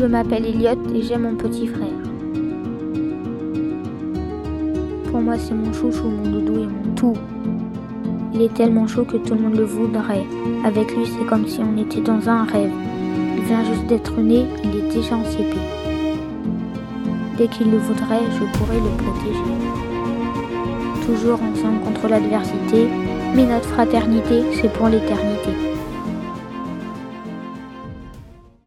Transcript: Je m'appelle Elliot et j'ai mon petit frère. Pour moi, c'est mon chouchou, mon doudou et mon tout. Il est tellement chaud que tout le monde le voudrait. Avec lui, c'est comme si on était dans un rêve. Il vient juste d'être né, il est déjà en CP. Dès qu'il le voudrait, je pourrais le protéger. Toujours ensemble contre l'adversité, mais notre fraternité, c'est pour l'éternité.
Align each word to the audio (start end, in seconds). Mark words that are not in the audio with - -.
Je 0.00 0.06
m'appelle 0.06 0.46
Elliot 0.46 0.80
et 0.94 1.02
j'ai 1.02 1.18
mon 1.18 1.34
petit 1.34 1.66
frère. 1.66 2.00
Pour 5.10 5.20
moi, 5.20 5.34
c'est 5.36 5.52
mon 5.52 5.70
chouchou, 5.74 6.08
mon 6.08 6.22
doudou 6.22 6.54
et 6.54 6.66
mon 6.66 6.94
tout. 6.96 7.12
Il 8.32 8.40
est 8.40 8.54
tellement 8.54 8.86
chaud 8.86 9.04
que 9.04 9.18
tout 9.18 9.34
le 9.34 9.40
monde 9.42 9.56
le 9.56 9.64
voudrait. 9.64 10.24
Avec 10.64 10.96
lui, 10.96 11.04
c'est 11.04 11.26
comme 11.26 11.46
si 11.46 11.60
on 11.60 11.76
était 11.76 12.00
dans 12.00 12.30
un 12.30 12.44
rêve. 12.44 12.70
Il 13.36 13.44
vient 13.44 13.62
juste 13.62 13.86
d'être 13.88 14.18
né, 14.18 14.46
il 14.64 14.70
est 14.74 14.94
déjà 14.94 15.16
en 15.16 15.24
CP. 15.24 15.54
Dès 17.36 17.48
qu'il 17.48 17.70
le 17.70 17.76
voudrait, 17.76 18.24
je 18.30 18.58
pourrais 18.58 18.80
le 18.80 19.04
protéger. 19.04 19.54
Toujours 21.04 21.40
ensemble 21.42 21.80
contre 21.84 22.08
l'adversité, 22.08 22.88
mais 23.36 23.44
notre 23.44 23.68
fraternité, 23.68 24.44
c'est 24.54 24.72
pour 24.72 24.88
l'éternité. 24.88 25.69